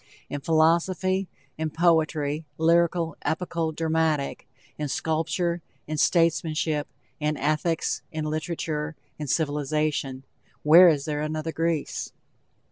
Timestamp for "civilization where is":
9.27-11.05